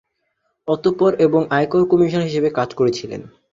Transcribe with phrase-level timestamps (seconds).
[0.67, 3.21] অতঃপর এবং আয়কর কমিশনার হিসেবে কাজ করেছিলেন।